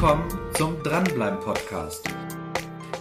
willkommen 0.00 0.54
zum 0.56 0.82
Dranbleiben 0.82 1.38
Podcast. 1.40 2.08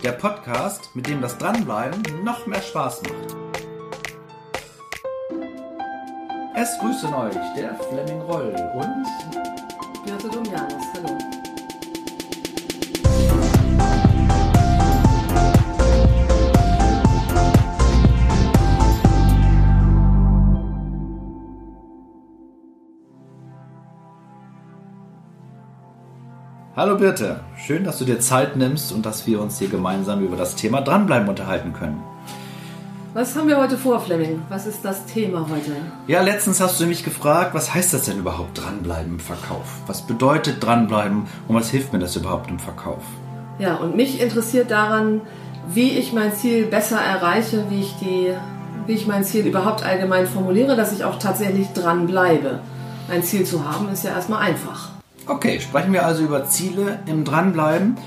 Der 0.03 0.11
Podcast, 0.11 0.93
mit 0.95 1.07
dem 1.07 1.21
das 1.21 1.37
Dranbleiben 1.37 2.03
noch 2.25 2.45
mehr 2.45 2.61
Spaß 2.61 3.03
macht. 3.03 3.37
Es 6.57 6.77
grüßen 6.77 7.13
euch 7.13 7.37
der 7.55 7.73
Fleming 7.75 8.19
Roll 8.23 8.53
und 8.75 10.03
Birte 10.03 10.27
Domianis, 10.27 10.85
hallo. 10.93 11.38
Hallo 26.79 26.95
Birte, 26.95 27.41
schön, 27.57 27.83
dass 27.83 27.97
du 27.97 28.05
dir 28.05 28.21
Zeit 28.21 28.55
nimmst 28.55 28.93
und 28.93 29.05
dass 29.05 29.27
wir 29.27 29.41
uns 29.41 29.59
hier 29.59 29.67
gemeinsam 29.67 30.23
über 30.23 30.37
das 30.37 30.55
Thema 30.55 30.79
Dranbleiben 30.79 31.27
unterhalten 31.27 31.73
können. 31.73 32.01
Was 33.13 33.35
haben 33.35 33.49
wir 33.49 33.57
heute 33.57 33.77
vor, 33.77 33.99
Fleming? 33.99 34.41
Was 34.47 34.65
ist 34.65 34.85
das 34.85 35.05
Thema 35.05 35.45
heute? 35.49 35.73
Ja, 36.07 36.21
letztens 36.21 36.61
hast 36.61 36.79
du 36.79 36.85
mich 36.85 37.03
gefragt, 37.03 37.53
was 37.53 37.73
heißt 37.73 37.93
das 37.93 38.05
denn 38.05 38.19
überhaupt 38.19 38.57
Dranbleiben 38.57 39.15
im 39.15 39.19
Verkauf? 39.19 39.65
Was 39.87 40.03
bedeutet 40.03 40.63
Dranbleiben 40.63 41.25
und 41.49 41.55
was 41.57 41.69
hilft 41.69 41.91
mir 41.91 41.99
das 41.99 42.15
überhaupt 42.15 42.49
im 42.49 42.59
Verkauf? 42.59 43.03
Ja, 43.57 43.75
und 43.75 43.97
mich 43.97 44.21
interessiert 44.21 44.71
daran, 44.71 45.19
wie 45.67 45.97
ich 45.97 46.13
mein 46.13 46.33
Ziel 46.33 46.65
besser 46.65 47.01
erreiche, 47.01 47.65
wie 47.69 47.81
ich, 47.81 47.97
die, 47.99 48.33
wie 48.85 48.93
ich 48.93 49.05
mein 49.05 49.25
Ziel 49.25 49.45
überhaupt 49.45 49.83
allgemein 49.83 50.27
formuliere, 50.27 50.77
dass 50.77 50.93
ich 50.93 51.03
auch 51.03 51.19
tatsächlich 51.19 51.73
dranbleibe. 51.73 52.61
Ein 53.11 53.21
Ziel 53.21 53.43
zu 53.43 53.69
haben 53.69 53.89
ist 53.89 54.05
ja 54.05 54.11
erstmal 54.11 54.43
einfach. 54.43 54.91
Okay, 55.29 55.59
sprechen 55.59 55.93
wir 55.93 56.07
also 56.07 56.23
über 56.23 56.45
Ziele 56.45 56.99
im 57.05 57.23
Dranbleiben. 57.23 57.97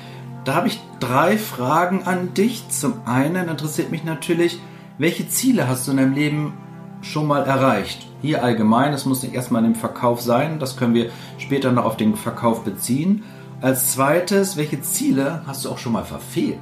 Da 0.44 0.54
habe 0.54 0.66
ich 0.66 0.80
drei 0.98 1.38
Fragen 1.38 2.02
an 2.02 2.34
dich. 2.34 2.68
Zum 2.68 2.94
einen 3.06 3.48
interessiert 3.48 3.92
mich 3.92 4.02
natürlich, 4.02 4.58
welche 4.98 5.28
Ziele 5.28 5.68
hast 5.68 5.86
du 5.86 5.92
in 5.92 5.98
deinem 5.98 6.14
Leben 6.14 6.54
schon 7.00 7.28
mal 7.28 7.44
erreicht? 7.44 8.08
Hier 8.22 8.42
allgemein, 8.42 8.92
es 8.92 9.06
muss 9.06 9.22
nicht 9.22 9.34
erstmal 9.34 9.64
im 9.64 9.76
Verkauf 9.76 10.20
sein, 10.20 10.58
das 10.58 10.76
können 10.76 10.94
wir 10.94 11.10
später 11.38 11.70
noch 11.70 11.84
auf 11.84 11.96
den 11.96 12.16
Verkauf 12.16 12.64
beziehen. 12.64 13.22
Als 13.60 13.92
zweites, 13.92 14.56
welche 14.56 14.82
Ziele 14.82 15.42
hast 15.46 15.64
du 15.64 15.70
auch 15.70 15.78
schon 15.78 15.92
mal 15.92 16.04
verfehlt? 16.04 16.58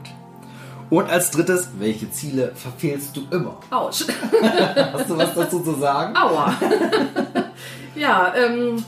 Und 0.91 1.09
als 1.09 1.31
drittes, 1.31 1.71
welche 1.79 2.11
Ziele 2.11 2.53
verfehlst 2.55 3.17
du 3.17 3.23
immer? 3.31 3.57
Autsch. 3.71 4.05
Hast 4.93 5.09
du 5.09 5.17
was 5.17 5.35
dazu 5.35 5.61
zu 5.61 5.75
sagen? 5.75 6.17
Aua. 6.17 6.53
ja, 7.95 8.35
ähm, 8.35 8.83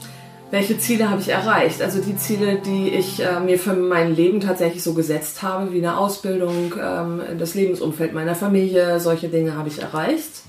welche 0.52 0.78
Ziele 0.78 1.08
habe 1.08 1.22
ich 1.22 1.30
erreicht? 1.30 1.80
Also 1.80 2.00
die 2.02 2.14
Ziele, 2.14 2.56
die 2.56 2.90
ich 2.90 3.20
äh, 3.20 3.40
mir 3.40 3.58
für 3.58 3.72
mein 3.72 4.14
Leben 4.14 4.38
tatsächlich 4.38 4.82
so 4.82 4.92
gesetzt 4.92 5.42
habe, 5.42 5.72
wie 5.72 5.78
eine 5.78 5.96
Ausbildung, 5.96 6.74
ähm, 6.78 7.22
das 7.38 7.54
Lebensumfeld 7.54 8.12
meiner 8.12 8.34
Familie, 8.34 9.00
solche 9.00 9.28
Dinge 9.28 9.56
habe 9.56 9.70
ich 9.70 9.80
erreicht. 9.80 10.42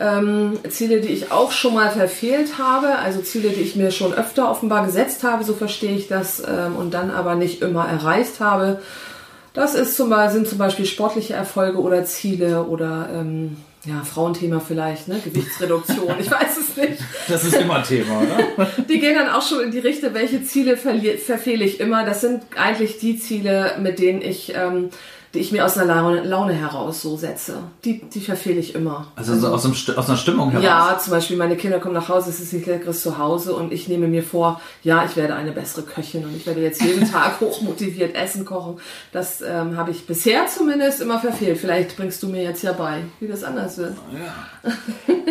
Ähm, 0.00 0.58
Ziele, 0.68 1.00
die 1.00 1.12
ich 1.12 1.30
auch 1.30 1.52
schon 1.52 1.74
mal 1.74 1.90
verfehlt 1.90 2.58
habe, 2.58 2.98
also 2.98 3.20
Ziele, 3.20 3.50
die 3.50 3.60
ich 3.60 3.76
mir 3.76 3.92
schon 3.92 4.12
öfter 4.12 4.50
offenbar 4.50 4.84
gesetzt 4.84 5.22
habe, 5.22 5.44
so 5.44 5.54
verstehe 5.54 5.94
ich 5.94 6.08
das, 6.08 6.40
ähm, 6.40 6.74
und 6.76 6.92
dann 6.92 7.12
aber 7.12 7.36
nicht 7.36 7.62
immer 7.62 7.86
erreicht 7.86 8.40
habe. 8.40 8.80
Das 9.52 9.74
ist 9.74 9.96
zum 9.96 10.10
Beispiel, 10.10 10.40
sind 10.40 10.48
zum 10.48 10.58
Beispiel 10.58 10.86
sportliche 10.86 11.34
Erfolge 11.34 11.78
oder 11.78 12.04
Ziele 12.04 12.64
oder 12.64 13.08
ähm, 13.12 13.56
ja, 13.84 14.02
Frauenthema 14.04 14.60
vielleicht, 14.60 15.08
ne? 15.08 15.20
Gewichtsreduktion, 15.24 16.14
ich 16.20 16.30
weiß 16.30 16.58
es 16.58 16.76
nicht. 16.76 17.02
Das 17.28 17.44
ist 17.44 17.54
immer 17.54 17.82
Thema, 17.82 18.22
oder? 18.22 18.66
Die 18.88 18.98
gehen 18.98 19.14
dann 19.14 19.30
auch 19.30 19.46
schon 19.46 19.60
in 19.60 19.70
die 19.70 19.78
Richtung, 19.78 20.12
welche 20.14 20.44
Ziele 20.44 20.76
verfehle 20.76 21.64
ich 21.64 21.80
immer. 21.80 22.04
Das 22.04 22.20
sind 22.20 22.42
eigentlich 22.56 22.98
die 22.98 23.18
Ziele, 23.18 23.76
mit 23.80 23.98
denen 23.98 24.20
ich 24.20 24.52
ähm, 24.54 24.90
die 25.32 25.38
ich 25.38 25.52
mir 25.52 25.64
aus 25.64 25.78
einer 25.78 25.94
Laune, 25.94 26.22
Laune 26.22 26.54
heraus 26.54 27.02
so 27.02 27.16
setze. 27.16 27.58
Die, 27.84 28.00
die 28.00 28.20
verfehle 28.20 28.58
ich 28.58 28.74
immer. 28.74 29.12
Also, 29.14 29.36
so 29.38 29.48
aus, 29.48 29.64
einem, 29.64 29.74
aus, 29.96 30.08
einer 30.08 30.16
Stimmung 30.16 30.50
heraus? 30.50 30.64
Ja, 30.64 30.98
zum 31.00 31.12
Beispiel 31.12 31.36
meine 31.36 31.56
Kinder 31.56 31.78
kommen 31.78 31.94
nach 31.94 32.08
Hause, 32.08 32.30
es 32.30 32.40
ist 32.40 32.52
nicht 32.52 32.66
leckeres 32.66 33.02
zu 33.02 33.16
Hause 33.18 33.54
und 33.54 33.72
ich 33.72 33.86
nehme 33.86 34.08
mir 34.08 34.24
vor, 34.24 34.60
ja, 34.82 35.04
ich 35.04 35.16
werde 35.16 35.34
eine 35.34 35.52
bessere 35.52 35.82
Köchin 35.82 36.24
und 36.24 36.36
ich 36.36 36.46
werde 36.46 36.60
jetzt 36.60 36.82
jeden 36.82 37.08
Tag 37.12 37.40
hochmotiviert 37.40 38.16
Essen 38.16 38.44
kochen. 38.44 38.80
Das 39.12 39.40
ähm, 39.40 39.76
habe 39.76 39.92
ich 39.92 40.06
bisher 40.06 40.46
zumindest 40.48 41.00
immer 41.00 41.20
verfehlt. 41.20 41.58
Vielleicht 41.58 41.96
bringst 41.96 42.22
du 42.24 42.28
mir 42.28 42.42
jetzt 42.42 42.62
ja 42.62 42.72
bei, 42.72 43.02
wie 43.20 43.28
das 43.28 43.44
anders 43.44 43.78
wird. 43.78 43.96
Ja. 44.12 44.72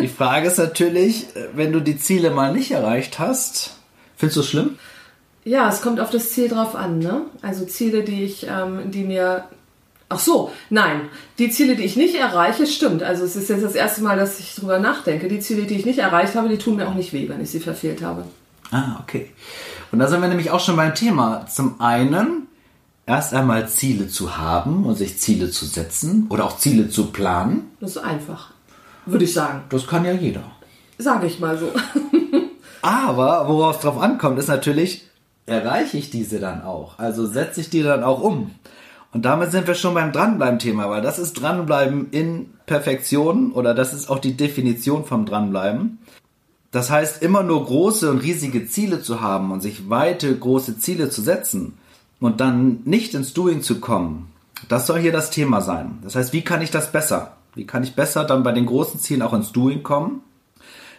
Die 0.00 0.08
Frage 0.08 0.48
ist 0.48 0.58
natürlich, 0.58 1.26
wenn 1.54 1.72
du 1.72 1.80
die 1.80 1.98
Ziele 1.98 2.30
mal 2.30 2.54
nicht 2.54 2.70
erreicht 2.70 3.18
hast, 3.18 3.72
findest 4.16 4.36
du 4.36 4.40
es 4.40 4.48
schlimm? 4.48 4.78
Ja, 5.44 5.68
es 5.68 5.80
kommt 5.80 6.00
auf 6.00 6.10
das 6.10 6.30
Ziel 6.30 6.48
drauf 6.48 6.74
an. 6.74 6.98
Ne? 6.98 7.22
Also 7.42 7.64
Ziele, 7.64 8.02
die 8.02 8.24
ich, 8.24 8.46
ähm, 8.46 8.90
die 8.90 9.04
mir 9.04 9.44
Ach 10.12 10.18
so, 10.18 10.50
nein. 10.70 11.08
Die 11.38 11.50
Ziele, 11.50 11.76
die 11.76 11.84
ich 11.84 11.96
nicht 11.96 12.16
erreiche, 12.16 12.66
stimmt. 12.66 13.04
Also 13.04 13.24
es 13.24 13.36
ist 13.36 13.48
jetzt 13.48 13.62
das 13.62 13.76
erste 13.76 14.02
Mal, 14.02 14.16
dass 14.16 14.40
ich 14.40 14.56
darüber 14.56 14.80
nachdenke. 14.80 15.28
Die 15.28 15.38
Ziele, 15.38 15.62
die 15.62 15.76
ich 15.76 15.86
nicht 15.86 16.00
erreicht 16.00 16.34
habe, 16.34 16.48
die 16.48 16.58
tun 16.58 16.76
mir 16.76 16.88
auch 16.88 16.94
nicht 16.94 17.12
weh, 17.12 17.28
wenn 17.28 17.40
ich 17.40 17.50
sie 17.50 17.60
verfehlt 17.60 18.02
habe. 18.02 18.24
Ah, 18.72 18.98
okay. 19.00 19.30
Und 19.92 20.00
da 20.00 20.08
sind 20.08 20.20
wir 20.20 20.28
nämlich 20.28 20.50
auch 20.50 20.58
schon 20.58 20.74
beim 20.74 20.96
Thema. 20.96 21.46
Zum 21.46 21.80
einen 21.80 22.48
erst 23.06 23.32
einmal 23.34 23.68
Ziele 23.68 24.08
zu 24.08 24.36
haben 24.36 24.84
und 24.84 24.96
sich 24.96 25.18
Ziele 25.18 25.50
zu 25.52 25.64
setzen 25.64 26.26
oder 26.28 26.44
auch 26.44 26.58
Ziele 26.58 26.88
zu 26.88 27.12
planen. 27.12 27.70
Das 27.80 27.90
ist 27.90 27.98
einfach, 27.98 28.50
würde 29.06 29.24
ich 29.24 29.32
sagen. 29.32 29.62
Das 29.68 29.86
kann 29.86 30.04
ja 30.04 30.12
jeder. 30.12 30.42
Sage 30.98 31.28
ich 31.28 31.38
mal 31.38 31.56
so. 31.56 31.70
Aber 32.82 33.46
worauf 33.46 33.76
es 33.76 33.82
drauf 33.82 34.00
ankommt, 34.00 34.40
ist 34.40 34.48
natürlich, 34.48 35.04
erreiche 35.46 35.98
ich 35.98 36.10
diese 36.10 36.40
dann 36.40 36.62
auch? 36.62 36.98
Also 36.98 37.26
setze 37.26 37.60
ich 37.60 37.70
die 37.70 37.84
dann 37.84 38.02
auch 38.02 38.20
um? 38.22 38.50
Und 39.12 39.24
damit 39.24 39.50
sind 39.50 39.66
wir 39.66 39.74
schon 39.74 39.94
beim 39.94 40.12
Dranbleiben-Thema, 40.12 40.88
weil 40.88 41.02
das 41.02 41.18
ist 41.18 41.34
Dranbleiben 41.34 42.10
in 42.10 42.50
Perfektion 42.66 43.50
oder 43.52 43.74
das 43.74 43.92
ist 43.92 44.08
auch 44.08 44.20
die 44.20 44.36
Definition 44.36 45.04
vom 45.04 45.26
Dranbleiben. 45.26 45.98
Das 46.70 46.90
heißt, 46.90 47.20
immer 47.22 47.42
nur 47.42 47.66
große 47.66 48.08
und 48.08 48.18
riesige 48.18 48.68
Ziele 48.68 49.02
zu 49.02 49.20
haben 49.20 49.50
und 49.50 49.60
sich 49.60 49.90
weite 49.90 50.36
große 50.36 50.78
Ziele 50.78 51.10
zu 51.10 51.22
setzen 51.22 51.74
und 52.20 52.40
dann 52.40 52.82
nicht 52.84 53.14
ins 53.14 53.34
Doing 53.34 53.62
zu 53.62 53.80
kommen, 53.80 54.30
das 54.68 54.86
soll 54.86 55.00
hier 55.00 55.10
das 55.10 55.30
Thema 55.30 55.60
sein. 55.60 55.98
Das 56.02 56.14
heißt, 56.14 56.32
wie 56.32 56.42
kann 56.42 56.62
ich 56.62 56.70
das 56.70 56.92
besser? 56.92 57.36
Wie 57.56 57.66
kann 57.66 57.82
ich 57.82 57.96
besser 57.96 58.24
dann 58.24 58.44
bei 58.44 58.52
den 58.52 58.66
großen 58.66 59.00
Zielen 59.00 59.22
auch 59.22 59.32
ins 59.32 59.50
Doing 59.50 59.82
kommen? 59.82 60.22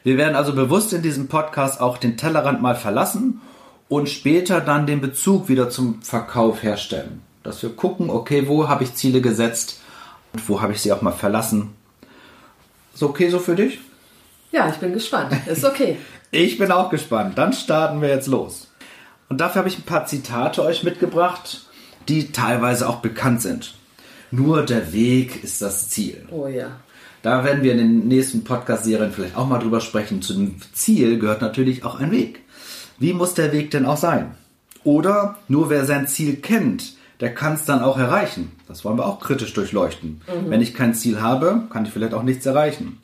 Wir 0.03 0.17
werden 0.17 0.35
also 0.35 0.53
bewusst 0.53 0.91
in 0.91 1.01
diesem 1.01 1.27
Podcast 1.27 1.79
auch 1.79 1.97
den 1.97 2.17
Tellerrand 2.17 2.61
mal 2.61 2.75
verlassen 2.75 3.39
und 3.87 4.09
später 4.09 4.59
dann 4.59 4.87
den 4.87 4.99
Bezug 4.99 5.47
wieder 5.47 5.69
zum 5.69 6.01
Verkauf 6.01 6.63
herstellen. 6.63 7.21
Dass 7.43 7.61
wir 7.63 7.71
gucken, 7.71 8.09
okay, 8.09 8.47
wo 8.47 8.67
habe 8.67 8.83
ich 8.83 8.95
Ziele 8.95 9.21
gesetzt 9.21 9.79
und 10.33 10.47
wo 10.47 10.61
habe 10.61 10.73
ich 10.73 10.81
sie 10.81 10.91
auch 10.91 11.01
mal 11.01 11.11
verlassen. 11.11 11.73
Ist 12.93 13.03
okay 13.03 13.29
so 13.29 13.39
für 13.39 13.55
dich? 13.55 13.79
Ja, 14.51 14.69
ich 14.69 14.75
bin 14.75 14.93
gespannt. 14.93 15.35
Ist 15.47 15.65
okay. 15.65 15.97
ich 16.31 16.57
bin 16.57 16.71
auch 16.71 16.89
gespannt. 16.89 17.37
Dann 17.37 17.53
starten 17.53 18.01
wir 18.01 18.09
jetzt 18.09 18.27
los. 18.27 18.71
Und 19.29 19.39
dafür 19.39 19.59
habe 19.59 19.69
ich 19.69 19.77
ein 19.77 19.83
paar 19.83 20.05
Zitate 20.05 20.63
euch 20.63 20.83
mitgebracht, 20.83 21.65
die 22.09 22.31
teilweise 22.31 22.87
auch 22.89 22.97
bekannt 22.97 23.41
sind. 23.41 23.75
Nur 24.29 24.63
der 24.65 24.93
Weg 24.93 25.43
ist 25.43 25.61
das 25.61 25.89
Ziel. 25.89 26.27
Oh 26.31 26.47
ja. 26.47 26.71
Da 27.21 27.43
werden 27.43 27.63
wir 27.63 27.73
in 27.73 27.77
den 27.77 28.07
nächsten 28.07 28.43
Podcast-Serien 28.43 29.11
vielleicht 29.11 29.37
auch 29.37 29.47
mal 29.47 29.59
drüber 29.59 29.79
sprechen. 29.79 30.21
Zu 30.21 30.33
dem 30.33 30.55
Ziel 30.73 31.19
gehört 31.19 31.41
natürlich 31.41 31.85
auch 31.85 31.99
ein 31.99 32.11
Weg. 32.11 32.41
Wie 32.97 33.13
muss 33.13 33.33
der 33.33 33.51
Weg 33.51 33.71
denn 33.71 33.85
auch 33.85 33.97
sein? 33.97 34.35
Oder 34.83 35.37
nur 35.47 35.69
wer 35.69 35.85
sein 35.85 36.07
Ziel 36.07 36.37
kennt, 36.37 36.93
der 37.21 37.33
kann 37.33 37.53
es 37.53 37.65
dann 37.65 37.83
auch 37.83 37.97
erreichen. 37.97 38.51
Das 38.67 38.83
wollen 38.83 38.97
wir 38.97 39.05
auch 39.05 39.19
kritisch 39.19 39.53
durchleuchten. 39.53 40.21
Mhm. 40.27 40.49
Wenn 40.49 40.61
ich 40.61 40.73
kein 40.73 40.95
Ziel 40.95 41.21
habe, 41.21 41.63
kann 41.69 41.85
ich 41.85 41.91
vielleicht 41.91 42.15
auch 42.15 42.23
nichts 42.23 42.45
erreichen. 42.45 42.99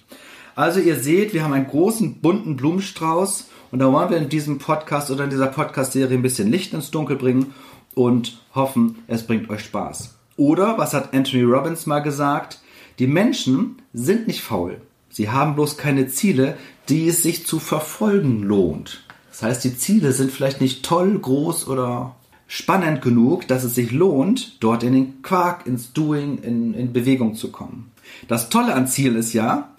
Also 0.55 0.79
ihr 0.79 0.99
seht, 0.99 1.33
wir 1.35 1.43
haben 1.43 1.53
einen 1.53 1.67
großen 1.67 2.15
bunten 2.15 2.55
Blumenstrauß 2.55 3.47
und 3.71 3.79
da 3.79 3.91
wollen 3.91 4.09
wir 4.09 4.17
in 4.17 4.27
diesem 4.27 4.57
Podcast 4.57 5.11
oder 5.11 5.23
in 5.23 5.29
dieser 5.29 5.47
Podcast-Serie 5.47 6.17
ein 6.17 6.23
bisschen 6.23 6.51
Licht 6.51 6.73
ins 6.73 6.89
Dunkel 6.89 7.15
bringen 7.15 7.53
und 7.93 8.39
hoffen, 8.55 9.03
es 9.07 9.25
bringt 9.25 9.51
euch 9.51 9.63
Spaß. 9.63 10.15
Oder, 10.35 10.77
was 10.79 10.93
hat 10.93 11.13
Anthony 11.13 11.43
Robbins 11.43 11.85
mal 11.85 11.99
gesagt? 11.99 12.59
Die 12.97 13.07
Menschen 13.07 13.81
sind 13.93 14.27
nicht 14.27 14.41
faul. 14.41 14.81
Sie 15.09 15.29
haben 15.29 15.55
bloß 15.55 15.77
keine 15.77 16.07
Ziele, 16.07 16.57
die 16.89 17.07
es 17.07 17.21
sich 17.21 17.45
zu 17.45 17.59
verfolgen 17.59 18.41
lohnt. 18.41 19.03
Das 19.29 19.43
heißt, 19.43 19.63
die 19.63 19.77
Ziele 19.77 20.11
sind 20.11 20.31
vielleicht 20.31 20.61
nicht 20.61 20.83
toll, 20.83 21.19
groß 21.19 21.67
oder 21.67 22.15
spannend 22.47 23.01
genug, 23.01 23.47
dass 23.47 23.63
es 23.63 23.75
sich 23.75 23.91
lohnt, 23.91 24.63
dort 24.63 24.83
in 24.83 24.93
den 24.93 25.21
Quark, 25.21 25.67
ins 25.67 25.93
Doing, 25.93 26.39
in, 26.41 26.73
in 26.73 26.93
Bewegung 26.93 27.35
zu 27.35 27.51
kommen. 27.51 27.91
Das 28.27 28.49
Tolle 28.49 28.73
an 28.73 28.87
Ziel 28.87 29.15
ist 29.15 29.33
ja, 29.33 29.69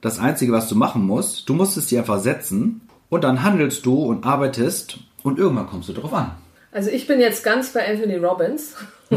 das 0.00 0.18
Einzige, 0.18 0.52
was 0.52 0.68
du 0.68 0.74
machen 0.74 1.06
musst, 1.06 1.48
du 1.48 1.54
musst 1.54 1.76
es 1.76 1.86
dir 1.86 2.00
einfach 2.00 2.20
setzen 2.20 2.82
und 3.08 3.24
dann 3.24 3.42
handelst 3.42 3.86
du 3.86 4.04
und 4.04 4.24
arbeitest 4.24 4.98
und 5.22 5.38
irgendwann 5.38 5.66
kommst 5.66 5.88
du 5.88 5.92
darauf 5.92 6.12
an. 6.12 6.32
Also 6.70 6.90
ich 6.90 7.06
bin 7.06 7.20
jetzt 7.20 7.42
ganz 7.42 7.72
bei 7.72 7.88
Anthony 7.88 8.16
Robbins 8.16 8.74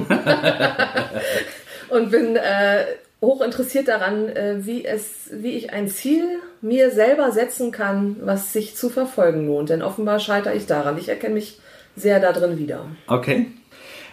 und 1.90 2.12
bin 2.12 2.36
äh, 2.36 2.86
hoch 3.22 3.42
interessiert 3.42 3.88
daran, 3.88 4.30
äh, 4.30 4.66
wie, 4.66 4.86
es, 4.86 5.30
wie 5.32 5.52
ich 5.52 5.74
ein 5.74 5.88
Ziel 5.88 6.40
mir 6.62 6.92
selber 6.92 7.32
setzen 7.32 7.72
kann, 7.72 8.18
was 8.22 8.54
sich 8.54 8.76
zu 8.76 8.90
verfolgen 8.90 9.48
lohnt. 9.48 9.70
Denn 9.70 9.82
offenbar 9.82 10.20
scheitere 10.20 10.56
ich 10.56 10.66
daran. 10.66 10.98
Ich 10.98 11.10
erkenne 11.10 11.36
mich 11.36 11.60
sehr 12.02 12.20
da 12.20 12.32
drin 12.32 12.58
wieder. 12.58 12.86
Okay. 13.08 13.48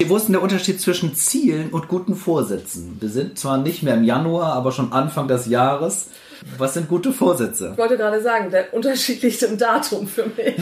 Wo 0.06 0.16
ist 0.16 0.26
denn 0.26 0.34
der 0.34 0.42
Unterschied 0.42 0.80
zwischen 0.80 1.14
Zielen 1.14 1.70
und 1.70 1.88
guten 1.88 2.14
Vorsätzen? 2.14 2.98
Wir 3.00 3.08
sind 3.08 3.38
zwar 3.38 3.58
nicht 3.58 3.82
mehr 3.82 3.94
im 3.94 4.04
Januar, 4.04 4.52
aber 4.52 4.70
schon 4.70 4.92
Anfang 4.92 5.26
des 5.26 5.46
Jahres. 5.46 6.10
Was 6.56 6.74
sind 6.74 6.88
gute 6.88 7.12
Vorsätze? 7.12 7.70
Ich 7.72 7.78
wollte 7.78 7.96
gerade 7.96 8.20
sagen, 8.20 8.50
der 8.50 8.72
Unterschied 8.72 9.22
liegt 9.22 9.42
im 9.42 9.58
Datum 9.58 10.06
für 10.06 10.26
mich. 10.26 10.56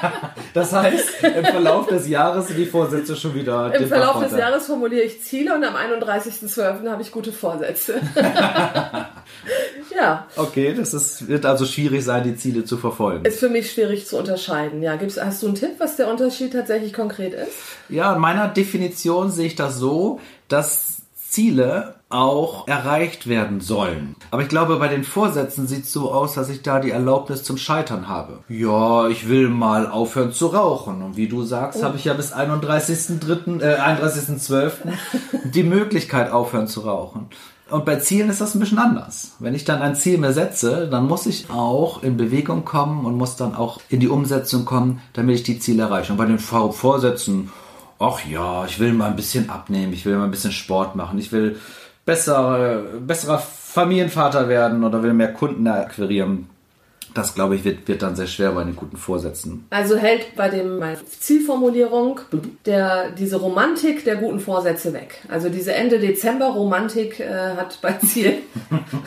das 0.54 0.72
heißt, 0.72 1.22
im 1.22 1.44
Verlauf 1.44 1.86
des 1.86 2.08
Jahres 2.08 2.48
sind 2.48 2.58
die 2.58 2.66
Vorsätze 2.66 3.16
schon 3.16 3.34
wieder. 3.34 3.74
Im 3.74 3.88
Verlauf 3.88 4.22
des 4.22 4.36
Jahres 4.36 4.66
formuliere 4.66 5.04
ich 5.04 5.22
Ziele 5.22 5.54
und 5.54 5.64
am 5.64 5.74
31.12. 5.76 6.88
habe 6.88 7.02
ich 7.02 7.10
gute 7.10 7.32
Vorsätze. 7.32 8.00
ja. 9.96 10.26
Okay, 10.36 10.74
das 10.74 10.94
ist, 10.94 11.28
wird 11.28 11.46
also 11.46 11.66
schwierig 11.66 12.04
sein, 12.04 12.24
die 12.24 12.36
Ziele 12.36 12.64
zu 12.64 12.76
verfolgen. 12.76 13.24
Ist 13.24 13.40
für 13.40 13.48
mich 13.48 13.70
schwierig 13.70 14.06
zu 14.06 14.18
unterscheiden. 14.18 14.82
Ja, 14.82 14.96
gibt's, 14.96 15.20
hast 15.20 15.42
du 15.42 15.46
einen 15.46 15.56
Tipp, 15.56 15.74
was 15.78 15.96
der 15.96 16.08
Unterschied 16.08 16.52
tatsächlich 16.52 16.92
konkret 16.92 17.34
ist? 17.34 17.52
Ja, 17.88 18.14
in 18.14 18.20
meiner 18.20 18.48
Definition 18.48 19.30
sehe 19.30 19.46
ich 19.46 19.56
das 19.56 19.76
so, 19.76 20.20
dass 20.48 21.02
Ziele 21.28 21.94
auch 22.12 22.68
erreicht 22.68 23.26
werden 23.26 23.60
sollen. 23.60 24.16
Aber 24.30 24.42
ich 24.42 24.48
glaube, 24.48 24.76
bei 24.76 24.88
den 24.88 25.04
Vorsätzen 25.04 25.66
sieht 25.66 25.84
es 25.84 25.92
so 25.92 26.12
aus, 26.12 26.34
dass 26.34 26.48
ich 26.48 26.62
da 26.62 26.80
die 26.80 26.90
Erlaubnis 26.90 27.42
zum 27.42 27.56
Scheitern 27.56 28.08
habe. 28.08 28.40
Ja, 28.48 29.08
ich 29.08 29.28
will 29.28 29.48
mal 29.48 29.88
aufhören 29.88 30.32
zu 30.32 30.48
rauchen. 30.48 31.02
Und 31.02 31.16
wie 31.16 31.28
du 31.28 31.42
sagst, 31.42 31.80
oh. 31.80 31.84
habe 31.84 31.96
ich 31.96 32.04
ja 32.04 32.14
bis 32.14 32.32
31.3., 32.32 33.60
äh, 33.60 33.78
31.12. 33.78 34.72
die 35.44 35.62
Möglichkeit 35.62 36.30
aufhören 36.30 36.66
zu 36.66 36.80
rauchen. 36.80 37.28
Und 37.72 37.86
bei 37.86 37.96
Zielen 37.96 38.28
ist 38.28 38.42
das 38.42 38.54
ein 38.54 38.60
bisschen 38.60 38.78
anders. 38.78 39.32
Wenn 39.38 39.54
ich 39.54 39.64
dann 39.64 39.80
ein 39.80 39.96
Ziel 39.96 40.18
mir 40.18 40.34
setze, 40.34 40.88
dann 40.88 41.06
muss 41.06 41.24
ich 41.24 41.48
auch 41.48 42.02
in 42.02 42.18
Bewegung 42.18 42.66
kommen 42.66 43.06
und 43.06 43.16
muss 43.16 43.36
dann 43.36 43.54
auch 43.54 43.80
in 43.88 43.98
die 43.98 44.08
Umsetzung 44.08 44.66
kommen, 44.66 45.00
damit 45.14 45.36
ich 45.36 45.42
die 45.42 45.58
Ziele 45.58 45.84
erreiche. 45.84 46.12
Und 46.12 46.18
bei 46.18 46.26
den 46.26 46.38
Vorsätzen, 46.38 47.50
ach 47.98 48.26
ja, 48.26 48.66
ich 48.66 48.78
will 48.78 48.92
mal 48.92 49.08
ein 49.08 49.16
bisschen 49.16 49.48
abnehmen, 49.48 49.94
ich 49.94 50.04
will 50.04 50.18
mal 50.18 50.24
ein 50.24 50.30
bisschen 50.30 50.52
Sport 50.52 50.96
machen, 50.96 51.18
ich 51.18 51.32
will 51.32 51.58
besser, 52.04 52.82
besserer 53.00 53.38
Familienvater 53.38 54.48
werden 54.48 54.84
oder 54.84 55.02
will 55.02 55.14
mehr 55.14 55.32
Kunden 55.32 55.66
akquirieren 55.66 56.48
das, 57.14 57.34
glaube 57.34 57.56
ich, 57.56 57.64
wird, 57.64 57.86
wird 57.88 58.02
dann 58.02 58.16
sehr 58.16 58.26
schwer 58.26 58.52
bei 58.52 58.64
den 58.64 58.76
guten 58.76 58.96
Vorsätzen. 58.96 59.66
Also 59.70 59.96
hält 59.96 60.34
bei 60.36 60.48
dem 60.48 60.78
meine 60.78 60.98
Zielformulierung 61.04 62.20
der, 62.66 63.10
diese 63.10 63.36
Romantik 63.36 64.04
der 64.04 64.16
guten 64.16 64.40
Vorsätze 64.40 64.92
weg. 64.92 65.20
Also 65.28 65.48
diese 65.48 65.74
Ende 65.74 65.98
Dezember 65.98 66.46
Romantik 66.46 67.20
äh, 67.20 67.56
hat 67.56 67.78
bei 67.82 67.92
Ziel 67.94 68.38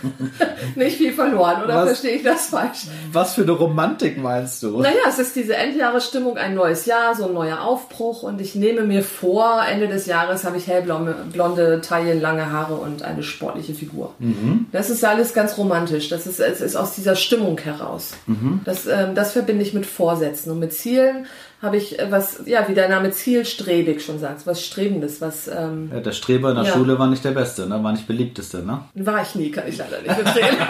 nicht 0.76 0.98
viel 0.98 1.14
verloren, 1.14 1.64
oder 1.64 1.76
was, 1.78 1.86
verstehe 1.86 2.18
ich 2.18 2.24
das 2.24 2.48
falsch? 2.48 2.88
Was 3.12 3.36
für 3.36 3.42
eine 3.42 3.52
Romantik 3.52 4.18
meinst 4.18 4.64
du? 4.64 4.80
Naja, 4.80 5.02
es 5.08 5.20
ist 5.20 5.36
diese 5.36 5.56
Endjahresstimmung, 5.56 6.38
ein 6.38 6.56
neues 6.56 6.86
Jahr, 6.86 7.16
so 7.16 7.28
ein 7.28 7.34
neuer 7.34 7.62
Aufbruch 7.62 8.24
und 8.24 8.42
ich 8.42 8.56
nehme 8.56 8.82
mir 8.84 9.04
vor, 9.04 9.62
Ende 9.70 9.88
des 9.88 10.06
Jahres 10.06 10.44
habe 10.44 10.58
ich 10.58 10.68
hellblonde 10.68 11.16
blonde 11.32 11.82
Taillen, 11.82 12.22
lange 12.22 12.52
Haare 12.52 12.76
und 12.76 13.04
eine 13.04 13.24
sportliche 13.24 13.74
Figur. 13.74 14.14
Mhm. 14.20 14.68
Das 14.72 14.90
ist 14.90 15.04
alles 15.04 15.34
ganz 15.34 15.58
romantisch. 15.58 16.10
Das 16.10 16.28
ist, 16.28 16.40
es 16.40 16.62
ist 16.62 16.76
aus 16.76 16.96
dieser 16.96 17.16
Stimmung 17.16 17.58
heraus 17.58 17.95
aus. 17.96 18.14
Mhm. 18.28 18.62
Das, 18.66 18.86
ähm, 18.88 19.16
das 19.16 19.32
verbinde 19.32 19.64
ich 19.64 19.74
mit 19.74 19.86
Vorsätzen. 19.86 20.52
Und 20.52 20.60
mit 20.60 20.74
Zielen 20.74 21.26
habe 21.62 21.78
ich 21.78 22.00
äh, 22.00 22.12
was, 22.12 22.42
ja, 22.46 22.68
wie 22.68 22.74
der 22.74 22.90
Name 22.90 23.12
zielstrebig 23.12 24.04
schon 24.04 24.20
sagt, 24.20 24.46
was 24.46 24.64
Strebendes, 24.64 25.22
was. 25.22 25.48
Ähm, 25.48 25.90
ja, 25.94 26.00
der 26.00 26.12
Streber 26.12 26.50
in 26.50 26.56
der 26.56 26.66
ja. 26.66 26.74
Schule 26.74 27.00
war 27.00 27.08
nicht 27.08 27.24
der 27.24 27.32
Beste, 27.32 27.68
ne? 27.68 27.84
war 27.84 27.92
nicht 27.92 28.08
beliebteste, 28.08 28.64
ne? 28.64 28.82
War 28.96 29.22
ich 29.22 29.36
nie, 29.36 29.52
kann 29.52 29.68
ich 29.68 29.78
leider 29.78 30.02
nicht 30.02 30.26
erzählen. 30.26 30.56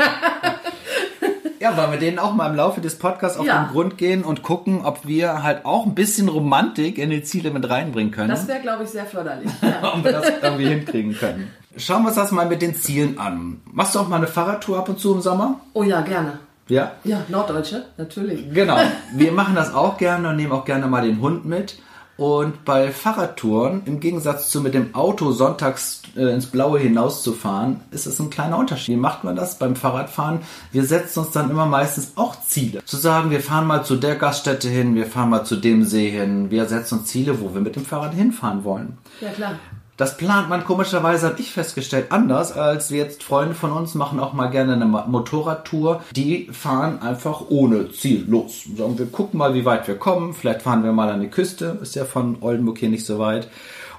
Ja, 1.65 1.75
wollen 1.77 1.93
wir 1.93 1.97
denen 1.97 2.19
auch 2.19 2.35
mal 2.35 2.47
im 2.47 2.55
Laufe 2.55 2.79
des 2.79 2.99
Podcasts 2.99 3.39
auf 3.39 3.45
ja. 3.47 3.63
den 3.63 3.71
Grund 3.71 3.97
gehen 3.97 4.23
und 4.23 4.43
gucken, 4.43 4.85
ob 4.85 5.07
wir 5.07 5.41
halt 5.41 5.65
auch 5.65 5.87
ein 5.87 5.95
bisschen 5.95 6.29
Romantik 6.29 6.99
in 6.99 7.09
die 7.09 7.23
Ziele 7.23 7.49
mit 7.49 7.67
reinbringen 7.67 8.11
können. 8.11 8.29
Das 8.29 8.47
wäre, 8.47 8.59
glaube 8.59 8.83
ich, 8.83 8.89
sehr 8.89 9.05
förderlich. 9.05 9.49
Ja. 9.65 9.95
Ob 9.95 10.03
wir 10.03 10.11
das 10.11 10.31
irgendwie 10.43 10.67
hinkriegen 10.67 11.17
können. 11.17 11.51
Schauen 11.75 12.03
wir 12.03 12.09
uns 12.09 12.17
das 12.17 12.31
mal 12.31 12.45
mit 12.45 12.61
den 12.61 12.75
Zielen 12.75 13.17
an. 13.17 13.61
Machst 13.71 13.95
du 13.95 13.99
auch 13.99 14.07
mal 14.07 14.17
eine 14.17 14.27
Fahrradtour 14.27 14.77
ab 14.77 14.89
und 14.89 14.99
zu 14.99 15.15
im 15.15 15.21
Sommer? 15.21 15.59
Oh 15.73 15.81
ja, 15.81 16.01
gerne. 16.01 16.39
Ja? 16.67 16.93
Ja, 17.03 17.23
Norddeutsche, 17.27 17.85
natürlich. 17.97 18.51
Genau. 18.53 18.77
Wir 19.13 19.31
machen 19.31 19.55
das 19.55 19.73
auch 19.73 19.97
gerne 19.97 20.29
und 20.29 20.35
nehmen 20.37 20.51
auch 20.51 20.65
gerne 20.65 20.87
mal 20.87 21.05
den 21.05 21.21
Hund 21.21 21.45
mit. 21.45 21.77
Und 22.17 22.63
bei 22.63 22.91
Fahrradtouren, 22.91 23.81
im 23.85 23.99
Gegensatz 23.99 24.49
zu 24.49 24.61
mit 24.61 24.73
dem 24.73 24.95
Auto 24.95 25.33
sonntags 25.33 26.01
äh, 26.15 26.33
ins 26.33 26.45
Blaue 26.45 26.79
hinauszufahren, 26.79 27.81
ist 27.91 28.05
es 28.05 28.19
ein 28.19 28.29
kleiner 28.29 28.57
Unterschied. 28.57 28.95
Wie 28.95 28.99
macht 28.99 29.25
man 29.25 29.35
das 29.35 29.59
beim 29.59 29.75
Fahrradfahren? 29.75 30.39
Wir 30.71 30.85
setzen 30.85 31.19
uns 31.19 31.31
dann 31.31 31.49
immer 31.49 31.65
meistens 31.65 32.13
auch 32.15 32.41
Ziele. 32.41 32.85
Zu 32.85 32.95
sagen, 32.95 33.31
wir 33.31 33.41
fahren 33.41 33.67
mal 33.67 33.83
zu 33.83 33.97
der 33.97 34.15
Gaststätte 34.15 34.69
hin, 34.69 34.95
wir 34.95 35.07
fahren 35.07 35.29
mal 35.29 35.43
zu 35.43 35.57
dem 35.57 35.83
See 35.83 36.09
hin. 36.09 36.51
Wir 36.51 36.67
setzen 36.67 36.99
uns 36.99 37.09
Ziele, 37.09 37.41
wo 37.41 37.53
wir 37.53 37.59
mit 37.59 37.75
dem 37.75 37.85
Fahrrad 37.85 38.13
hinfahren 38.13 38.63
wollen. 38.63 38.97
Ja, 39.19 39.31
klar. 39.31 39.55
Das 39.97 40.17
plant 40.17 40.49
man 40.49 40.65
komischerweise, 40.65 41.27
habe 41.27 41.39
ich 41.39 41.51
festgestellt, 41.51 42.07
anders 42.09 42.51
als 42.51 42.89
jetzt 42.89 43.23
Freunde 43.23 43.55
von 43.55 43.71
uns 43.71 43.95
machen 43.95 44.19
auch 44.19 44.33
mal 44.33 44.47
gerne 44.47 44.73
eine 44.73 44.85
Motorradtour. 44.85 46.03
Die 46.13 46.49
fahren 46.51 47.01
einfach 47.01 47.43
ohne 47.47 47.89
Ziel 47.91 48.25
los. 48.27 48.65
Sagen 48.75 48.99
wir 48.99 49.05
gucken 49.05 49.37
mal, 49.37 49.53
wie 49.53 49.63
weit 49.63 49.87
wir 49.87 49.95
kommen. 49.95 50.33
Vielleicht 50.33 50.63
fahren 50.63 50.83
wir 50.83 50.91
mal 50.91 51.09
an 51.09 51.21
die 51.21 51.29
Küste. 51.29 51.77
Ist 51.81 51.95
ja 51.95 52.03
von 52.03 52.37
Oldenburg 52.41 52.77
hier 52.77 52.89
nicht 52.89 53.05
so 53.05 53.19
weit. 53.19 53.47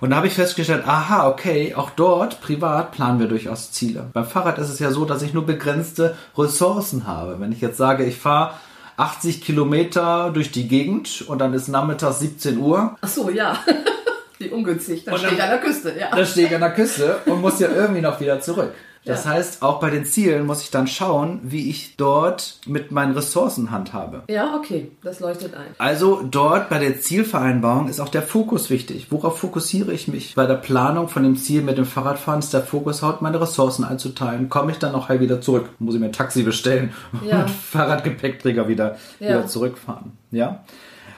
Und 0.02 0.10
da 0.10 0.16
habe 0.16 0.26
ich 0.26 0.34
festgestellt, 0.34 0.86
aha, 0.86 1.28
okay, 1.28 1.74
auch 1.74 1.88
dort 1.88 2.42
privat 2.42 2.92
planen 2.92 3.18
wir 3.18 3.28
durchaus 3.28 3.72
Ziele. 3.72 4.10
Beim 4.12 4.26
Fahrrad 4.26 4.58
ist 4.58 4.68
es 4.68 4.78
ja 4.78 4.90
so, 4.90 5.06
dass 5.06 5.22
ich 5.22 5.32
nur 5.32 5.46
begrenzte 5.46 6.14
Ressourcen 6.36 7.06
habe. 7.06 7.40
Wenn 7.40 7.52
ich 7.52 7.62
jetzt 7.62 7.78
sage, 7.78 8.04
ich 8.04 8.18
fahre 8.18 8.52
80 8.98 9.40
Kilometer 9.40 10.30
durch 10.34 10.52
die 10.52 10.68
Gegend 10.68 11.24
und 11.26 11.38
dann 11.38 11.54
ist 11.54 11.68
nachmittags 11.68 12.20
17 12.20 12.58
Uhr. 12.58 12.96
Ach 13.00 13.08
so, 13.08 13.30
ja. 13.30 13.56
Wie 14.38 14.48
ungünstig. 14.48 15.04
Da 15.04 15.16
stehe 15.16 15.32
ich 15.32 15.42
an 15.42 15.50
der 15.50 15.60
Küste, 15.60 15.94
ja. 15.98 16.10
Da 16.14 16.24
stehe 16.24 16.46
ich 16.46 16.54
an 16.54 16.60
der 16.60 16.74
Küste 16.74 17.18
und 17.26 17.40
muss 17.40 17.58
ja 17.60 17.68
irgendwie 17.68 18.02
noch 18.02 18.20
wieder 18.20 18.40
zurück. 18.40 18.72
Das 19.06 19.24
ja. 19.24 19.30
heißt, 19.30 19.62
auch 19.62 19.78
bei 19.78 19.88
den 19.90 20.04
Zielen 20.04 20.46
muss 20.46 20.62
ich 20.62 20.72
dann 20.72 20.88
schauen, 20.88 21.40
wie 21.44 21.70
ich 21.70 21.94
dort 21.96 22.58
mit 22.66 22.90
meinen 22.90 23.14
Ressourcen 23.14 23.70
handhabe. 23.70 24.24
Ja, 24.28 24.56
okay, 24.56 24.90
das 25.02 25.20
leuchtet 25.20 25.54
ein. 25.54 25.66
Also 25.78 26.22
dort 26.28 26.68
bei 26.68 26.80
der 26.80 27.00
Zielvereinbarung 27.00 27.88
ist 27.88 28.00
auch 28.00 28.08
der 28.08 28.22
Fokus 28.22 28.68
wichtig. 28.68 29.06
Worauf 29.10 29.38
fokussiere 29.38 29.92
ich 29.92 30.08
mich? 30.08 30.34
Bei 30.34 30.46
der 30.46 30.56
Planung 30.56 31.08
von 31.08 31.22
dem 31.22 31.36
Ziel 31.36 31.62
mit 31.62 31.78
dem 31.78 31.86
Fahrradfahren 31.86 32.40
ist 32.40 32.52
der 32.52 32.62
Fokus 32.62 33.02
haut, 33.02 33.22
meine 33.22 33.40
Ressourcen 33.40 33.84
einzuteilen. 33.84 34.48
Komme 34.48 34.72
ich 34.72 34.78
dann 34.78 34.92
noch 34.92 35.08
heil 35.08 35.20
wieder 35.20 35.40
zurück? 35.40 35.68
Muss 35.78 35.94
ich 35.94 36.00
mir 36.00 36.06
ein 36.06 36.12
Taxi 36.12 36.42
bestellen 36.42 36.92
ja. 37.24 37.40
und 37.42 37.50
Fahrradgepäckträger 37.50 38.66
wieder, 38.66 38.96
ja. 39.20 39.28
wieder 39.28 39.46
zurückfahren? 39.46 40.18
Ja. 40.32 40.64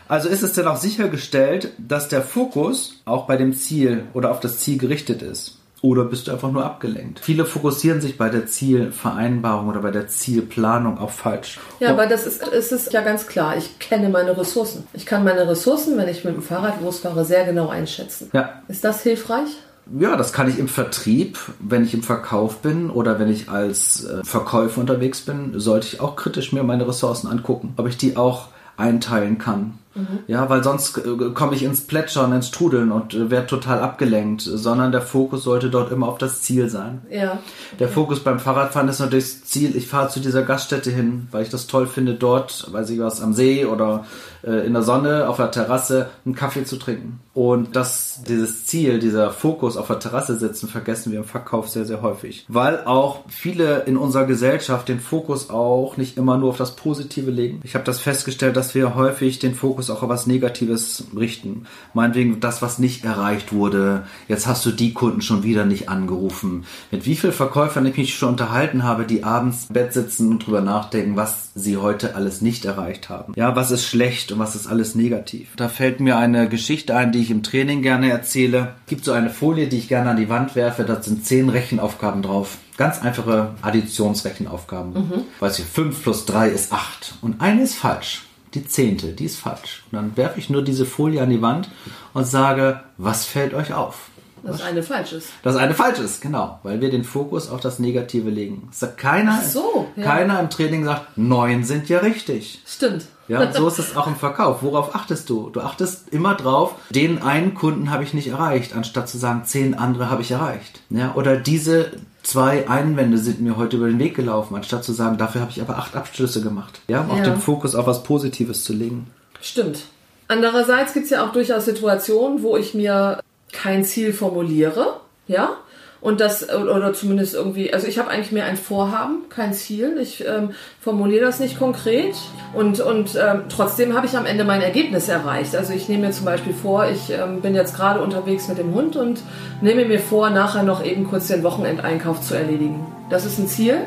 Also 0.08 0.28
ist 0.28 0.42
es 0.42 0.54
denn 0.54 0.66
auch 0.66 0.78
sichergestellt, 0.78 1.72
dass 1.78 2.08
der 2.08 2.22
Fokus 2.22 2.94
auch 3.04 3.26
bei 3.26 3.36
dem 3.36 3.52
Ziel 3.52 4.04
oder 4.14 4.30
auf 4.30 4.40
das 4.40 4.58
Ziel 4.58 4.78
gerichtet 4.78 5.22
ist? 5.22 5.58
Oder 5.80 6.04
bist 6.04 6.26
du 6.26 6.32
einfach 6.32 6.50
nur 6.50 6.64
abgelenkt? 6.64 7.20
Viele 7.20 7.44
fokussieren 7.44 8.00
sich 8.00 8.18
bei 8.18 8.30
der 8.30 8.46
Zielvereinbarung 8.46 9.68
oder 9.68 9.80
bei 9.80 9.92
der 9.92 10.08
Zielplanung 10.08 10.98
auch 10.98 11.10
falsch. 11.10 11.60
Ja, 11.78 11.90
aber 11.90 12.06
das 12.06 12.26
ist, 12.26 12.46
ist 12.48 12.72
es 12.72 12.90
ja 12.90 13.02
ganz 13.02 13.28
klar. 13.28 13.56
Ich 13.56 13.78
kenne 13.78 14.08
meine 14.08 14.36
Ressourcen. 14.36 14.88
Ich 14.92 15.06
kann 15.06 15.22
meine 15.22 15.48
Ressourcen, 15.48 15.96
wenn 15.96 16.08
ich 16.08 16.24
mit 16.24 16.34
dem 16.34 16.42
Fahrrad 16.42 16.82
losfahre, 16.82 17.24
sehr 17.24 17.44
genau 17.44 17.68
einschätzen. 17.68 18.30
Ja. 18.32 18.62
Ist 18.66 18.82
das 18.82 19.02
hilfreich? 19.02 19.50
Ja, 19.98 20.16
das 20.16 20.32
kann 20.32 20.48
ich 20.48 20.58
im 20.58 20.68
Vertrieb, 20.68 21.38
wenn 21.60 21.84
ich 21.84 21.94
im 21.94 22.02
Verkauf 22.02 22.58
bin 22.58 22.90
oder 22.90 23.18
wenn 23.18 23.30
ich 23.30 23.48
als 23.48 24.04
äh, 24.04 24.22
Verkäufer 24.24 24.80
unterwegs 24.80 25.20
bin, 25.20 25.58
sollte 25.58 25.86
ich 25.86 26.00
auch 26.00 26.16
kritisch 26.16 26.52
mir 26.52 26.62
meine 26.62 26.86
Ressourcen 26.86 27.28
angucken, 27.28 27.74
ob 27.76 27.86
ich 27.86 27.96
die 27.96 28.16
auch 28.16 28.48
einteilen 28.76 29.38
kann. 29.38 29.78
Mhm. 29.98 30.20
Ja, 30.28 30.48
weil 30.48 30.62
sonst 30.62 30.96
äh, 30.98 31.30
komme 31.34 31.54
ich 31.54 31.64
ins 31.64 31.80
Plätschern, 31.80 32.32
ins 32.32 32.50
Trudeln 32.50 32.92
und 32.92 33.14
äh, 33.14 33.30
werde 33.30 33.48
total 33.48 33.80
abgelenkt, 33.80 34.42
sondern 34.42 34.92
der 34.92 35.02
Fokus 35.02 35.42
sollte 35.42 35.70
dort 35.70 35.90
immer 35.90 36.08
auf 36.08 36.18
das 36.18 36.42
Ziel 36.42 36.68
sein. 36.68 37.02
Ja. 37.10 37.38
Der 37.78 37.88
Fokus 37.88 38.20
beim 38.20 38.38
Fahrradfahren 38.38 38.88
ist 38.88 39.00
natürlich 39.00 39.24
das 39.24 39.44
Ziel, 39.44 39.76
ich 39.76 39.88
fahre 39.88 40.08
zu 40.08 40.20
dieser 40.20 40.42
Gaststätte 40.42 40.90
hin, 40.90 41.28
weil 41.32 41.42
ich 41.42 41.50
das 41.50 41.66
toll 41.66 41.86
finde, 41.86 42.14
dort, 42.14 42.72
weiß 42.72 42.90
ich 42.90 43.00
was, 43.00 43.20
am 43.20 43.34
See 43.34 43.64
oder 43.64 44.04
äh, 44.44 44.66
in 44.66 44.72
der 44.72 44.82
Sonne, 44.82 45.28
auf 45.28 45.36
der 45.36 45.50
Terrasse, 45.50 46.10
einen 46.24 46.34
Kaffee 46.34 46.64
zu 46.64 46.76
trinken. 46.76 47.20
Und 47.34 47.76
das, 47.76 48.20
dieses 48.28 48.66
Ziel, 48.66 48.98
dieser 48.98 49.30
Fokus 49.30 49.76
auf 49.76 49.86
der 49.86 49.98
Terrasse 49.98 50.36
sitzen, 50.36 50.68
vergessen 50.68 51.12
wir 51.12 51.20
im 51.20 51.24
Verkauf 51.24 51.68
sehr, 51.68 51.84
sehr 51.84 52.02
häufig. 52.02 52.44
Weil 52.48 52.84
auch 52.84 53.20
viele 53.28 53.84
in 53.84 53.96
unserer 53.96 54.26
Gesellschaft 54.26 54.88
den 54.88 55.00
Fokus 55.00 55.50
auch 55.50 55.96
nicht 55.96 56.16
immer 56.16 56.36
nur 56.36 56.50
auf 56.50 56.56
das 56.56 56.76
Positive 56.76 57.30
legen. 57.30 57.60
Ich 57.64 57.74
habe 57.74 57.84
das 57.84 58.00
festgestellt, 58.00 58.56
dass 58.56 58.74
wir 58.74 58.94
häufig 58.94 59.38
den 59.38 59.54
Fokus 59.54 59.87
auch 59.90 60.02
auf 60.02 60.08
was 60.08 60.26
Negatives 60.26 61.04
richten. 61.16 61.66
Meinetwegen 61.94 62.40
das, 62.40 62.62
was 62.62 62.78
nicht 62.78 63.04
erreicht 63.04 63.52
wurde. 63.52 64.04
Jetzt 64.28 64.46
hast 64.46 64.64
du 64.66 64.70
die 64.70 64.92
Kunden 64.92 65.20
schon 65.20 65.42
wieder 65.42 65.64
nicht 65.64 65.88
angerufen. 65.88 66.64
Mit 66.90 67.06
wie 67.06 67.16
vielen 67.16 67.32
Verkäufern 67.32 67.86
ich 67.86 67.96
mich 67.96 68.14
schon 68.14 68.30
unterhalten 68.30 68.82
habe, 68.84 69.04
die 69.04 69.24
abends 69.24 69.66
im 69.68 69.74
Bett 69.74 69.92
sitzen 69.92 70.30
und 70.30 70.46
drüber 70.46 70.60
nachdenken, 70.60 71.16
was 71.16 71.50
sie 71.54 71.76
heute 71.76 72.14
alles 72.14 72.40
nicht 72.40 72.64
erreicht 72.64 73.08
haben. 73.08 73.32
Ja, 73.36 73.56
was 73.56 73.70
ist 73.70 73.86
schlecht 73.86 74.32
und 74.32 74.38
was 74.38 74.54
ist 74.54 74.66
alles 74.66 74.94
negativ. 74.94 75.50
Da 75.56 75.68
fällt 75.68 76.00
mir 76.00 76.16
eine 76.16 76.48
Geschichte 76.48 76.96
ein, 76.96 77.12
die 77.12 77.20
ich 77.20 77.30
im 77.30 77.42
Training 77.42 77.82
gerne 77.82 78.10
erzähle. 78.10 78.74
Es 78.84 78.90
gibt 78.90 79.04
so 79.04 79.12
eine 79.12 79.30
Folie, 79.30 79.68
die 79.68 79.78
ich 79.78 79.88
gerne 79.88 80.10
an 80.10 80.16
die 80.16 80.28
Wand 80.28 80.56
werfe. 80.56 80.84
Da 80.84 81.02
sind 81.02 81.24
zehn 81.24 81.48
Rechenaufgaben 81.48 82.22
drauf. 82.22 82.58
Ganz 82.76 83.02
einfache 83.02 83.54
Additionsrechenaufgaben. 83.62 84.92
Mhm. 84.92 85.24
Weiß 85.40 85.58
ich, 85.58 85.64
5 85.64 86.02
plus 86.02 86.26
3 86.26 86.48
ist 86.50 86.72
8. 86.72 87.14
Und 87.20 87.40
eine 87.40 87.62
ist 87.62 87.74
falsch. 87.74 88.27
Die 88.58 88.66
zehnte, 88.66 89.12
die 89.12 89.24
ist 89.24 89.38
falsch. 89.38 89.84
Und 89.90 89.96
dann 89.96 90.16
werfe 90.16 90.38
ich 90.38 90.50
nur 90.50 90.62
diese 90.62 90.86
Folie 90.86 91.22
an 91.22 91.30
die 91.30 91.42
Wand 91.42 91.70
und 92.12 92.26
sage, 92.26 92.80
was 92.96 93.24
fällt 93.24 93.54
euch 93.54 93.72
auf? 93.72 94.10
Dass 94.42 94.62
eine 94.62 94.82
falsch 94.82 95.12
ist. 95.12 95.28
Dass 95.42 95.56
eine 95.56 95.74
falsch 95.74 95.98
ist, 95.98 96.20
genau, 96.20 96.58
weil 96.62 96.80
wir 96.80 96.90
den 96.90 97.04
Fokus 97.04 97.50
auf 97.50 97.60
das 97.60 97.78
Negative 97.78 98.30
legen. 98.30 98.68
Es 98.70 98.80
sagt 98.80 98.98
keiner, 98.98 99.38
Ach 99.40 99.44
so, 99.44 99.86
ja. 99.96 100.04
keiner 100.04 100.38
im 100.40 100.50
Training 100.50 100.84
sagt, 100.84 101.16
neun 101.16 101.64
sind 101.64 101.88
ja 101.88 101.98
richtig. 101.98 102.62
Stimmt. 102.66 103.06
Ja, 103.28 103.52
so 103.52 103.68
ist 103.68 103.78
es 103.78 103.94
auch 103.94 104.06
im 104.06 104.16
Verkauf. 104.16 104.62
Worauf 104.62 104.94
achtest 104.94 105.28
du? 105.28 105.50
Du 105.50 105.60
achtest 105.60 106.08
immer 106.10 106.34
drauf, 106.34 106.74
den 106.88 107.20
einen 107.22 107.54
Kunden 107.54 107.90
habe 107.90 108.02
ich 108.02 108.14
nicht 108.14 108.28
erreicht, 108.28 108.74
anstatt 108.74 109.08
zu 109.08 109.18
sagen, 109.18 109.42
zehn 109.44 109.74
andere 109.74 110.08
habe 110.10 110.22
ich 110.22 110.30
erreicht. 110.30 110.80
Ja, 110.88 111.12
oder 111.14 111.36
diese 111.36 111.90
zwei 112.22 112.68
Einwände 112.70 113.18
sind 113.18 113.42
mir 113.42 113.56
heute 113.58 113.76
über 113.76 113.86
den 113.88 113.98
Weg 113.98 114.14
gelaufen, 114.14 114.54
anstatt 114.56 114.82
zu 114.84 114.92
sagen, 114.92 115.18
dafür 115.18 115.42
habe 115.42 115.50
ich 115.50 115.60
aber 115.60 115.76
acht 115.76 115.94
Abschlüsse 115.94 116.40
gemacht. 116.40 116.80
Ja, 116.88 117.02
um 117.02 117.10
auch 117.10 117.18
Ja. 117.18 117.24
den 117.24 117.38
Fokus 117.38 117.74
auf 117.74 117.86
was 117.86 118.02
Positives 118.02 118.64
zu 118.64 118.72
legen. 118.72 119.08
Stimmt. 119.42 119.80
Andererseits 120.26 120.92
gibt 120.94 121.04
es 121.04 121.10
ja 121.10 121.26
auch 121.26 121.32
durchaus 121.32 121.64
Situationen, 121.64 122.42
wo 122.42 122.56
ich 122.56 122.74
mir 122.74 123.20
kein 123.52 123.84
Ziel 123.84 124.12
formuliere, 124.12 125.00
ja, 125.26 125.56
und 126.00 126.20
das 126.20 126.48
oder 126.48 126.92
zumindest 126.92 127.34
irgendwie, 127.34 127.72
also 127.72 127.88
ich 127.88 127.98
habe 127.98 128.08
eigentlich 128.08 128.30
mehr 128.30 128.44
ein 128.44 128.56
Vorhaben, 128.56 129.28
kein 129.30 129.52
Ziel. 129.52 129.98
Ich 130.00 130.24
ähm, 130.24 130.50
formuliere 130.80 131.24
das 131.24 131.40
nicht 131.40 131.58
konkret 131.58 132.14
und 132.54 132.80
und 132.80 133.16
ähm, 133.16 133.42
trotzdem 133.48 133.96
habe 133.96 134.06
ich 134.06 134.16
am 134.16 134.24
Ende 134.24 134.44
mein 134.44 134.62
Ergebnis 134.62 135.08
erreicht. 135.08 135.56
Also 135.56 135.72
ich 135.72 135.88
nehme 135.88 136.06
mir 136.06 136.12
zum 136.12 136.24
Beispiel 136.24 136.54
vor, 136.54 136.86
ich 136.86 137.10
ähm, 137.10 137.40
bin 137.40 137.54
jetzt 137.54 137.74
gerade 137.74 138.00
unterwegs 138.00 138.46
mit 138.46 138.58
dem 138.58 138.74
Hund 138.74 138.94
und 138.94 139.20
nehme 139.60 139.84
mir 139.86 139.98
vor, 139.98 140.30
nachher 140.30 140.62
noch 140.62 140.84
eben 140.84 141.08
kurz 141.08 141.26
den 141.26 141.42
Wochenendeinkauf 141.42 142.20
zu 142.20 142.34
erledigen. 142.34 142.86
Das 143.10 143.24
ist 143.24 143.38
ein 143.38 143.48
Ziel. 143.48 143.78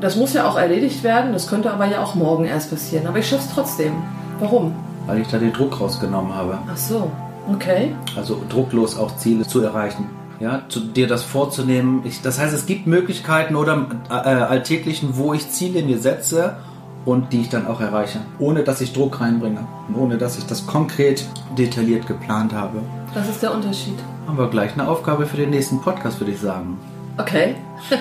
Das 0.00 0.16
muss 0.16 0.32
ja 0.32 0.48
auch 0.48 0.56
erledigt 0.56 1.02
werden. 1.02 1.32
Das 1.32 1.48
könnte 1.48 1.70
aber 1.72 1.86
ja 1.86 2.02
auch 2.02 2.14
morgen 2.14 2.44
erst 2.44 2.70
passieren. 2.70 3.06
Aber 3.06 3.18
ich 3.18 3.28
schaffe 3.28 3.42
es 3.48 3.54
trotzdem. 3.54 3.92
Warum? 4.38 4.74
Weil 5.06 5.20
ich 5.20 5.28
da 5.28 5.38
den 5.38 5.52
Druck 5.52 5.80
rausgenommen 5.80 6.32
habe. 6.34 6.58
Ach 6.72 6.76
so, 6.76 7.10
okay. 7.48 7.94
Also 8.16 8.42
drucklos 8.48 8.98
auch 8.98 9.16
Ziele 9.16 9.46
zu 9.46 9.60
erreichen. 9.60 10.06
Ja, 10.40 10.62
zu, 10.68 10.80
dir 10.80 11.06
das 11.06 11.22
vorzunehmen. 11.22 12.02
Ich, 12.04 12.20
das 12.20 12.38
heißt, 12.38 12.52
es 12.52 12.66
gibt 12.66 12.86
Möglichkeiten 12.86 13.54
oder 13.54 13.86
äh, 14.10 14.12
alltäglichen, 14.12 15.16
wo 15.16 15.32
ich 15.32 15.48
Ziele 15.50 15.82
mir 15.82 15.98
setze 15.98 16.56
und 17.04 17.32
die 17.32 17.42
ich 17.42 17.48
dann 17.48 17.66
auch 17.66 17.80
erreiche. 17.80 18.18
Ohne 18.38 18.64
dass 18.64 18.80
ich 18.80 18.92
Druck 18.92 19.20
reinbringe. 19.20 19.66
Und 19.88 19.96
ohne 19.96 20.18
dass 20.18 20.36
ich 20.36 20.46
das 20.46 20.66
konkret 20.66 21.24
detailliert 21.56 22.06
geplant 22.06 22.52
habe. 22.52 22.80
Das 23.14 23.28
ist 23.28 23.42
der 23.42 23.54
Unterschied. 23.54 23.94
Haben 24.26 24.38
wir 24.38 24.48
gleich 24.48 24.72
eine 24.72 24.88
Aufgabe 24.88 25.26
für 25.26 25.36
den 25.36 25.50
nächsten 25.50 25.80
Podcast, 25.80 26.20
würde 26.20 26.32
ich 26.32 26.40
sagen. 26.40 26.78
Okay. 27.18 27.54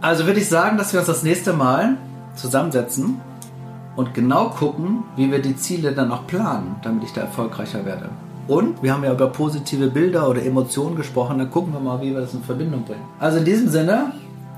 Also 0.00 0.26
würde 0.26 0.40
ich 0.40 0.50
sagen, 0.50 0.76
dass 0.76 0.92
wir 0.92 1.00
uns 1.00 1.06
das 1.06 1.22
nächste 1.22 1.54
Mal 1.54 1.96
zusammensetzen 2.34 3.22
und 3.96 4.12
genau 4.12 4.50
gucken, 4.50 5.04
wie 5.16 5.32
wir 5.32 5.40
die 5.40 5.56
Ziele 5.56 5.92
dann 5.92 6.12
auch 6.12 6.26
planen, 6.26 6.76
damit 6.82 7.04
ich 7.04 7.14
da 7.14 7.22
erfolgreicher 7.22 7.86
werde. 7.86 8.10
Und 8.46 8.82
wir 8.82 8.92
haben 8.92 9.04
ja 9.04 9.12
über 9.12 9.28
positive 9.28 9.88
Bilder 9.88 10.28
oder 10.28 10.44
Emotionen 10.44 10.96
gesprochen, 10.96 11.38
dann 11.38 11.50
gucken 11.50 11.72
wir 11.72 11.80
mal, 11.80 12.00
wie 12.00 12.12
wir 12.12 12.20
das 12.20 12.34
in 12.34 12.42
Verbindung 12.42 12.84
bringen. 12.84 13.04
Also 13.18 13.38
in 13.38 13.44
diesem 13.44 13.68
Sinne, 13.68 14.12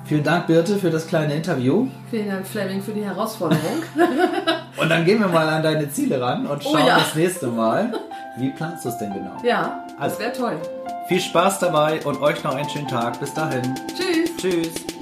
vielen 0.04 0.24
Dank 0.24 0.46
Birte 0.46 0.76
für 0.76 0.90
das 0.90 1.06
kleine 1.06 1.34
Interview. 1.34 1.86
Vielen 2.10 2.28
Dank, 2.28 2.46
Fleming, 2.46 2.82
für 2.82 2.92
die 2.92 3.04
Herausforderung. 3.04 3.82
Und 4.76 4.88
dann 4.90 5.04
gehen 5.04 5.20
wir 5.20 5.28
mal 5.28 5.48
an 5.48 5.62
deine 5.62 5.90
Ziele 5.90 6.20
ran 6.20 6.46
und 6.46 6.64
Oh 6.66 6.72
schauen 6.72 6.86
ja. 6.86 6.98
das 6.98 7.14
nächste 7.14 7.46
Mal, 7.46 7.94
wie 8.36 8.50
planst 8.50 8.84
du 8.84 8.90
es 8.90 8.98
denn 8.98 9.10
genau. 9.10 9.32
ja, 9.42 9.86
das 9.98 10.18
wäre 10.18 10.32
toll. 10.32 10.56
Viel 11.08 11.20
Spaß 11.20 11.60
dabei 11.60 12.04
und 12.04 12.20
euch 12.20 12.44
noch 12.44 12.54
einen 12.54 12.68
schönen 12.68 12.88
Tag. 12.88 13.18
Bis 13.18 13.32
dahin. 13.32 13.74
Tschüss. 13.96 14.36
Tschüss. 14.36 14.95